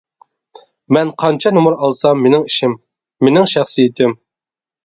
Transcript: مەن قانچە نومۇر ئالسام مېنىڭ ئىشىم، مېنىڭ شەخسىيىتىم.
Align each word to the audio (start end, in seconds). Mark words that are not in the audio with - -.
مەن 0.97 1.11
قانچە 1.23 1.51
نومۇر 1.57 1.77
ئالسام 1.87 2.25
مېنىڭ 2.25 2.47
ئىشىم، 2.49 2.75
مېنىڭ 3.29 3.49
شەخسىيىتىم. 3.55 4.21